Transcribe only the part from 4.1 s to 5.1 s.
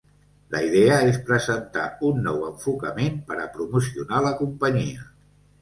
la companyia.